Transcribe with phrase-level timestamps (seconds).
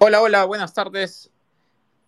[0.00, 1.28] Hola, hola, buenas tardes.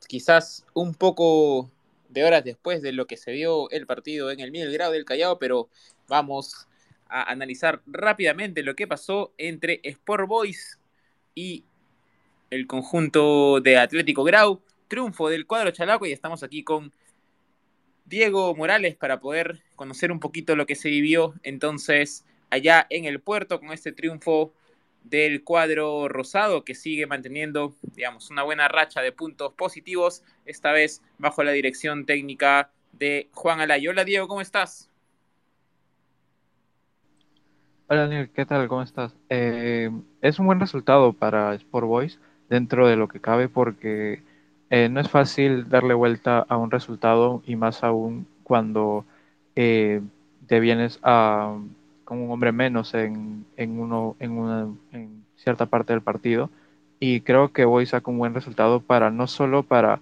[0.07, 1.73] Quizás un poco
[2.09, 5.05] de horas después de lo que se dio el partido en el Miguel Grado del
[5.05, 5.69] Callao, pero
[6.07, 6.69] vamos
[7.09, 10.79] a analizar rápidamente lo que pasó entre Sport Boys
[11.35, 11.65] y
[12.51, 14.63] el conjunto de Atlético Grau.
[14.87, 16.93] Triunfo del cuadro chalaco y estamos aquí con
[18.05, 23.19] Diego Morales para poder conocer un poquito lo que se vivió entonces allá en el
[23.19, 24.53] puerto con este triunfo
[25.03, 31.03] del cuadro rosado que sigue manteniendo, digamos, una buena racha de puntos positivos, esta vez
[31.19, 33.91] bajo la dirección técnica de Juan Alayo.
[33.91, 34.91] Hola Diego, ¿cómo estás?
[37.89, 38.69] Hola Daniel, ¿qué tal?
[38.69, 39.17] ¿Cómo estás?
[39.31, 44.23] Eh, es un buen resultado para Sport Boys dentro de lo que cabe porque
[44.71, 49.05] eh, no es fácil darle vuelta a un resultado y más aún cuando
[49.57, 50.01] eh,
[50.47, 51.59] te vienes a,
[52.11, 56.51] con un hombre menos en, en, uno, en, una, en cierta parte del partido
[56.99, 60.01] y creo que Boys saca un buen resultado para no solo para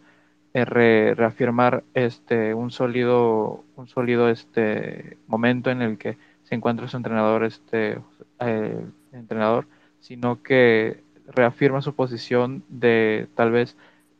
[0.54, 6.96] re, reafirmar este, un sólido, un sólido este, momento en el que se encuentra su
[6.96, 7.98] entrenador, este
[8.40, 9.66] eh, entrenador,
[10.00, 13.76] sino que reafirma su posición de tal vez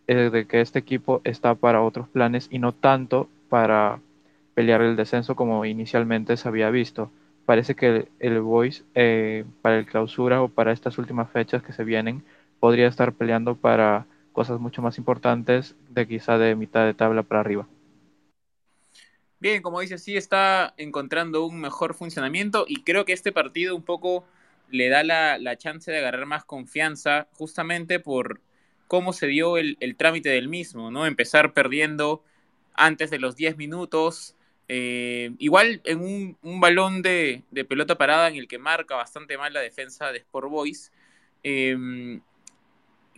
[0.08, 3.98] eh, de que este equipo está para otros planes y no tanto para
[4.52, 7.10] pelear el descenso como inicialmente se había visto.
[7.48, 11.72] Parece que el, el Boys eh, para el clausura o para estas últimas fechas que
[11.72, 12.22] se vienen
[12.60, 17.40] podría estar peleando para cosas mucho más importantes de quizá de mitad de tabla para
[17.40, 17.66] arriba.
[19.40, 23.82] Bien, como dice, sí está encontrando un mejor funcionamiento y creo que este partido un
[23.82, 24.26] poco
[24.68, 28.42] le da la, chance de agarrar más confianza justamente por
[28.88, 31.06] cómo se dio el, el, trámite del mismo, ¿no?
[31.06, 32.22] Empezar perdiendo
[32.74, 34.36] antes de los 10 minutos,
[34.68, 39.52] eh, igual en un, balón de, de, pelota parada en el que marca bastante mal
[39.54, 40.92] la defensa de Sport Boys.
[41.42, 42.20] Eh,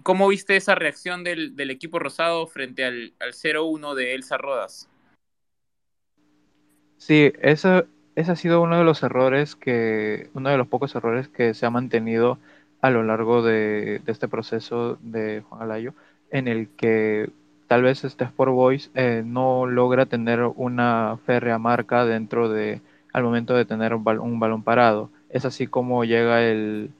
[0.03, 4.89] ¿Cómo viste esa reacción del, del equipo rosado frente al, al 0-1 de Elsa Rodas?
[6.97, 7.84] Sí, eso,
[8.15, 11.67] ese ha sido uno de los errores que, uno de los pocos errores que se
[11.67, 12.38] ha mantenido
[12.81, 15.94] a lo largo de, de este proceso de Juan Alayo,
[16.31, 17.31] en el que
[17.70, 22.82] tal vez este Sport Boys eh, no logra tener una férrea marca dentro de,
[23.12, 25.08] al momento de tener un, bal un balón parado.
[25.28, 26.91] Es así como llega el,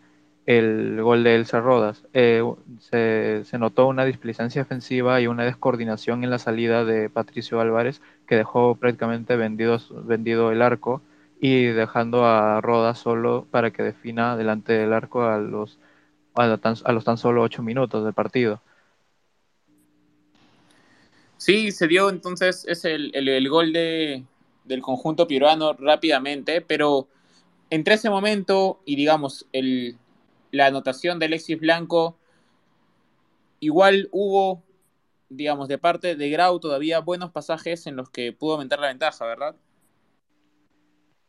[0.47, 2.07] el gol de Elsa Rodas.
[2.13, 2.45] Eh,
[2.79, 8.37] se, notó una displicencia defensiva y una descoordinación en la salida de Patricio Álvarez que
[8.37, 11.03] dejó prácticamente vendido, vendido el arco
[11.41, 15.81] y dejando a Rodas solo para que defina delante del arco a los,
[16.37, 18.63] a, tan, a los tan solo ocho minutos del partido.
[21.41, 24.25] Sí, se dio entonces es el, el, gol de,
[24.67, 27.09] del conjunto peruano rápidamente, pero
[27.71, 29.97] entre ese momento y digamos el,
[30.51, 32.19] la anotación de Alexis Blanco,
[33.59, 34.63] igual hubo,
[35.31, 39.25] digamos, de parte de Grau todavía buenos pasajes en los que pudo aumentar la ventaja,
[39.25, 39.57] ¿verdad?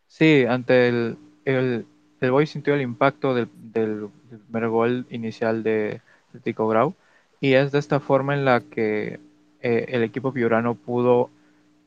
[0.07, 1.85] Sí, ante el, el,
[2.19, 6.01] el Boy sintió el impacto del, del, del primer gol inicial de,
[6.33, 6.95] de, Tico Grau
[7.39, 9.21] y es de esta forma en la que
[9.61, 11.29] eh, el equipo piurano pudo,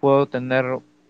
[0.01, 0.65] pudo tener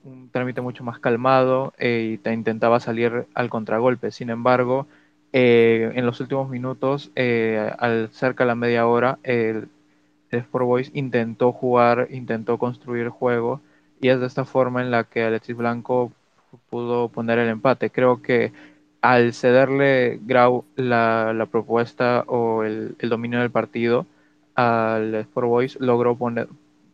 [0.04, 4.10] un trámite mucho más calmado eh, y te intentaba salir al contragolpe.
[4.10, 4.86] Sin embargo,
[5.32, 9.68] eh, en los últimos minutos, eh, al cerca de la media hora, el,
[10.30, 13.60] el Sport Boys intentó jugar, intentó construir juego
[14.00, 16.12] y es de esta forma en la que Alexis Blanco
[16.70, 17.90] pudo poner el empate.
[17.90, 18.52] Creo que
[19.00, 24.06] al cederle Grau la, propuesta o el, dominio del partido
[24.54, 26.48] al Sport Boys, logró poner,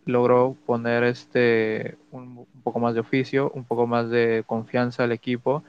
[0.07, 5.63] logró poner este, un, poco más de oficio, un poco más de confianza al equipo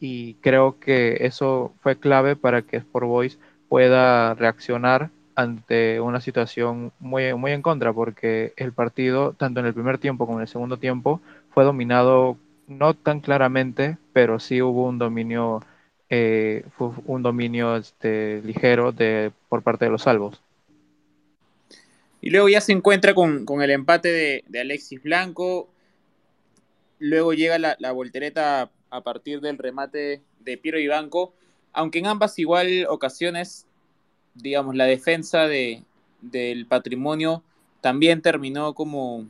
[0.00, 3.38] y creo que eso fue clave para que Sport Boys
[3.68, 9.74] pueda reaccionar ante una situación muy, muy en contra, porque el partido, tanto en el
[9.74, 11.20] primer tiempo como en el segundo tiempo,
[11.50, 12.36] fue dominado
[12.66, 15.60] no tan claramente, pero sí hubo un dominio,
[16.10, 20.42] eh, fue un dominio este, ligero de, por parte de los salvos.
[22.20, 25.68] Y luego ya se encuentra con, con el empate de, de, Alexis Blanco.
[26.98, 31.32] Luego llega la, voltereta a partir del remate de Piero Ibanco,
[31.72, 33.66] aunque en ambas igual ocasiones,
[34.34, 35.84] digamos, la defensa de,
[36.20, 37.44] del patrimonio
[37.80, 39.26] también terminó como,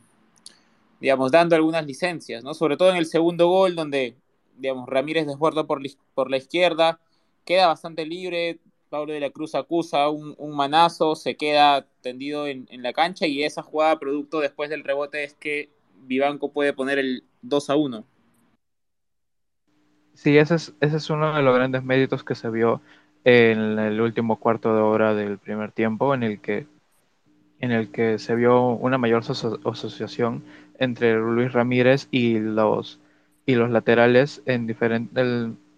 [1.00, 2.54] digamos, dando algunas licencias, ¿no?
[2.54, 4.16] Sobre todo en el segundo gol, donde,
[4.56, 5.82] digamos, Ramírez desborda por,
[6.14, 7.00] por la izquierda,
[7.44, 8.58] queda bastante libre,
[8.88, 13.26] Pablo de la Cruz acusa un, un manazo, se queda tendido en, en, la cancha
[13.26, 15.70] y esa jugada producto después del rebote es que
[16.06, 18.04] Vivanco puede poner el 2 a 1.
[20.14, 22.80] Sí, ese es, ese es uno de los grandes méritos que se vio
[23.24, 26.66] en el último cuarto de hora del primer tiempo, en el que
[27.60, 30.44] en el que se vio una mayor asociación
[30.78, 33.00] entre Luis Ramírez y los,
[33.46, 34.62] y los laterales en,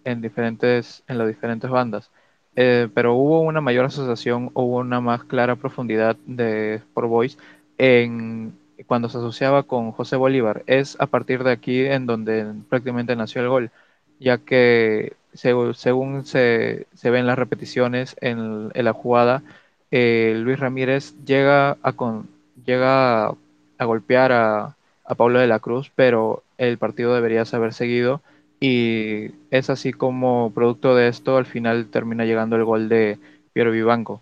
[0.05, 2.11] en, diferentes, en las diferentes bandas.
[2.55, 7.37] Eh, pero hubo una mayor asociación, hubo una más clara profundidad de Sport Boys
[7.77, 8.53] en,
[8.87, 10.63] cuando se asociaba con José Bolívar.
[10.67, 13.71] Es a partir de aquí en donde prácticamente nació el gol,
[14.19, 19.43] ya que según se, se ven las repeticiones en, la jugada,
[19.91, 22.27] eh, Luis Ramírez llega a, con,
[22.65, 24.75] llega a, golpear a,
[25.05, 28.21] a, Pablo de la Cruz, pero el partido debería haber seguido
[28.63, 33.17] y es así como producto de esto al final termina llegando el gol de
[33.53, 34.21] Piero Vivanco.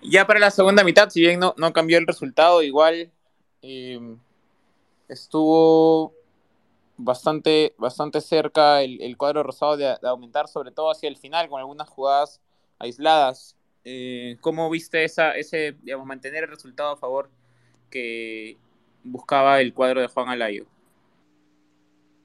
[0.00, 3.10] Ya para la segunda mitad, si bien no, no cambió el resultado, igual
[3.60, 3.98] eh,
[5.08, 6.14] estuvo
[6.96, 11.58] bastante, bastante cerca el, el cuadro rosado de, aumentar, sobre todo hacia el final, con
[11.58, 12.40] algunas jugadas
[12.78, 13.56] aisladas.
[13.84, 17.30] Eh, ¿Cómo viste esa, ese, digamos, mantener el resultado a favor
[17.90, 18.58] que
[19.02, 20.66] buscaba el cuadro de Juan Alayo?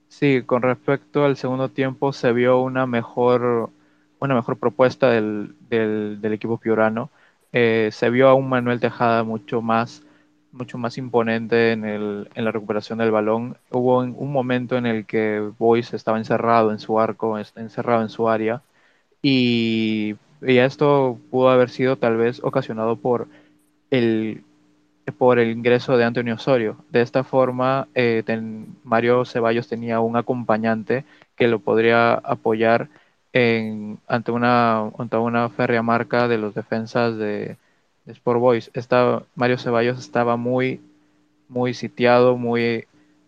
[0.10, 3.72] Sí, con respecto al segundo tiempo se vio una mejor,
[4.20, 7.12] una mejor propuesta del, del, del equipo piorano.
[7.54, 10.04] Eh, se vio a un Manuel Tejada mucho más,
[10.52, 13.58] mucho más imponente en, el, en la recuperación del balón.
[13.72, 18.30] Hubo un momento en el que Boyce estaba encerrado en su arco, encerrado en su
[18.30, 18.64] área,
[19.22, 23.28] y y esto pudo haber sido tal vez ocasionado por
[23.92, 24.44] el,
[25.12, 26.78] por el ingreso de Antonio Osorio.
[26.90, 28.24] De esta forma, eh,
[28.84, 32.90] Mario Ceballos tenía un acompañante que lo podría apoyar
[34.08, 37.58] ante, una, ante una férrea marca de los defensas de,
[38.06, 38.72] Sport Boys.
[39.36, 40.82] Mario Ceballos estaba muy,
[41.48, 42.86] muy sitiado, muy,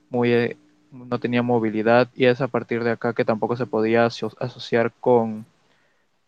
[0.09, 0.57] muy,
[0.91, 5.45] no tenía movilidad y es a partir de acá que tampoco se podía asociar con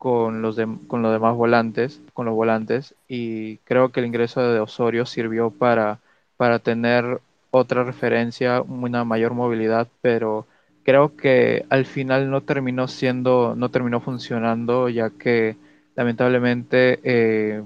[0.04, 0.58] con los,
[0.88, 5.50] con los demás volantes, con los volantes, y creo que el ingreso de Osorio sirvió
[5.50, 6.00] para,
[6.36, 7.22] para tener
[7.52, 10.46] otra referencia, una mayor movilidad, pero
[10.84, 15.56] creo que al final no terminó siendo, no terminó funcionando, ya que
[15.96, 17.64] lamentablemente eh,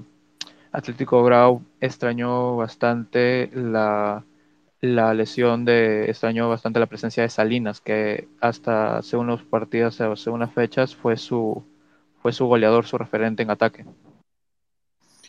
[0.70, 4.22] Atlético Grau extrañó bastante la,
[4.80, 10.30] la lesión de, extrañó bastante la presencia de Salinas, que hasta hace unos partidos, hace
[10.30, 11.64] unas fechas, fue su,
[12.22, 13.84] fue su goleador, su referente en ataque.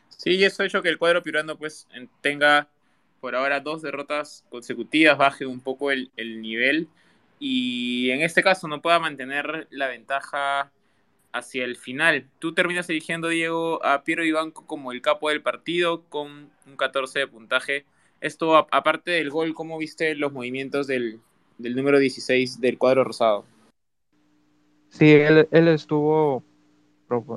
[0.10, 1.88] Sí, y eso ha hecho que el cuadro piurano pues
[2.22, 2.68] tenga
[3.22, 6.88] por ahora dos derrotas consecutivas, baje un poco el, el, nivel
[7.40, 10.72] y en este caso no pueda mantener la ventaja
[11.32, 12.28] hacia el final.
[12.40, 17.20] Tú terminas eligiendo, Diego, a Piero Ibanco como el capo del partido con un 14
[17.20, 17.86] de puntaje.
[18.20, 21.22] Esto, aparte del gol, ¿cómo viste los movimientos del,
[21.58, 23.46] del número 16 del cuadro rosado?
[24.90, 26.44] Sí, él, él estuvo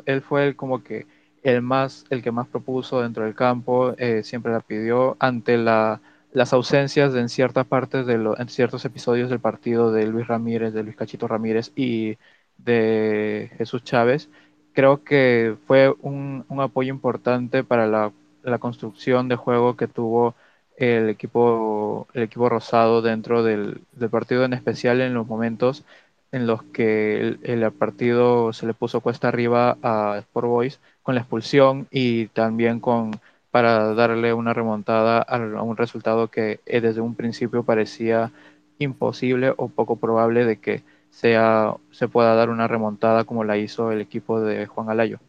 [0.07, 1.07] él fue el, como que
[1.43, 6.01] el más el que más propuso dentro del campo eh, siempre la pidió ante la,
[6.33, 10.83] las ausencias en ciertas partes de lo, ciertos episodios del partido de Luis Ramírez de
[10.83, 12.17] Luis Cachito Ramírez y
[12.59, 14.31] de Jesús Chávez.
[14.73, 20.35] Creo que fue un, un apoyo importante para la, la, construcción de juego que tuvo
[20.77, 25.85] el equipo el equipo rosado dentro del, del partido en especial en los momentos
[26.32, 31.20] en los que el, partido se le puso cuesta arriba a Sport Boys con la
[31.20, 33.12] expulsión y también con
[33.50, 38.33] para darle una remontada a, a un resultado que eh, desde un principio parecía
[38.78, 43.92] imposible o poco probable de que sea, se pueda dar una remontada como la hizo
[43.92, 45.21] el equipo de Juan Alayo.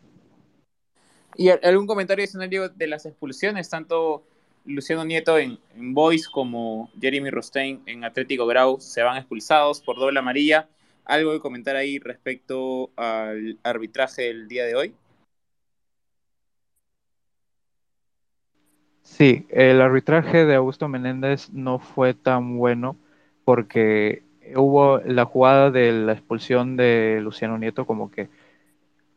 [1.36, 4.24] ¿Y algún comentario escenario de las expulsiones, tanto
[4.66, 9.98] Luciano Nieto en, en Boys como Jeremy Rostein en Atlético Grau se van expulsados por
[9.98, 10.70] doble amarilla?
[11.06, 14.96] ¿Algo que comentar ahí respecto al arbitraje del día de hoy?
[19.04, 22.96] Sí, el arbitraje de Augusto Menéndez no fue tan bueno
[23.44, 24.24] porque
[24.56, 28.30] hubo la jugada de la expulsión de Luciano Nieto como que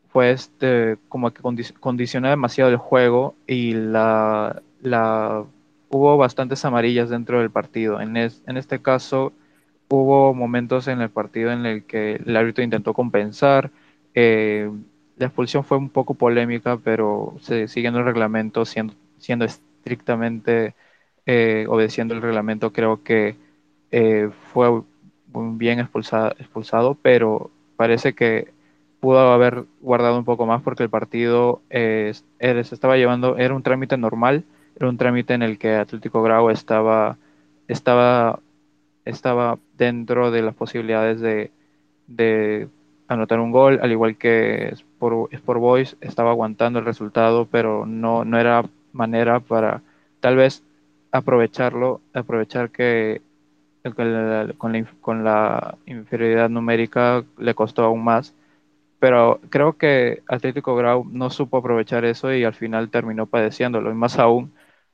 [0.08, 1.42] fue este, como que
[1.78, 5.44] condicionó demasiado el juego y la, la
[5.88, 8.00] hubo bastantes amarillas dentro del partido.
[8.00, 9.32] En este caso
[9.88, 13.70] hubo momentos en el partido en el que el árbitro intentó compensar.
[14.14, 14.70] Eh,
[15.16, 20.74] la expulsión fue un poco polémica, pero se, siguiendo el reglamento, siendo, siendo estrictamente
[21.26, 23.36] eh, obedeciendo el reglamento, creo que
[23.90, 24.82] eh, fue
[25.26, 28.52] bien expulsado, expulsado, pero parece que
[29.00, 33.62] pudo haber guardado un poco más porque el partido eh, se estaba llevando, era un
[33.62, 34.44] trámite normal,
[34.76, 37.18] era un trámite en el que Atlético Grau estaba,
[37.68, 38.40] estaba
[39.06, 42.68] estaba dentro de las posibilidades de,
[43.08, 48.24] anotar un gol, al igual que Sport, Sport Boys estaba aguantando el resultado, pero no,
[48.24, 49.82] no era manera para
[50.20, 50.62] tal vez
[51.12, 53.22] aprovecharlo, aprovechar que
[53.94, 58.34] con la, con la inferioridad numérica le costó aún más.
[58.98, 63.94] Pero creo que Atlético Grau no supo aprovechar eso y al final terminó padeciéndolo, y
[63.94, 64.52] más aún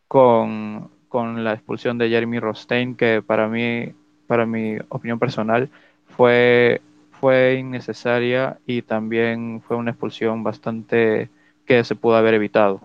[0.09, 3.95] con, con la expulsión de Jeremy Rostein, que para mí,
[4.27, 5.71] para mi opinión personal,
[6.17, 6.81] fue,
[7.21, 11.31] fue innecesaria y también fue una expulsión bastante
[11.67, 12.81] que se pudo haber evitado.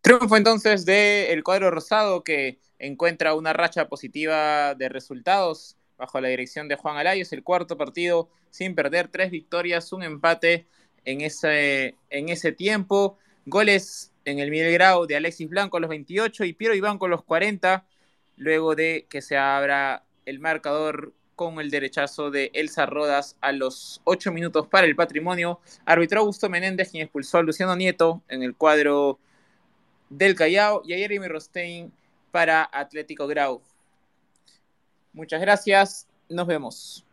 [0.00, 6.66] Triunfo entonces del cuadro rosado que encuentra una racha positiva de resultados bajo la dirección
[6.66, 10.66] de Juan Alayos, el cuarto partido sin perder, tres victorias, un empate
[11.04, 13.16] en ese, en ese tiempo.
[13.46, 17.10] Goles en el Miguel Grau de Alexis Blanco a los 28 y Piero Iván con
[17.10, 17.86] los 40,
[18.36, 24.00] luego de que se abra el marcador con el derechazo de Elsa Rodas a los
[24.04, 25.60] 8 minutos para el patrimonio.
[25.84, 29.18] Arbitró Augusto Menéndez, quien expulsó a Luciano Nieto en el cuadro
[30.08, 31.92] del Callao y a Jeremy Rostein
[32.30, 33.62] para Atlético Grau.
[35.12, 37.04] Muchas gracias, nos vemos.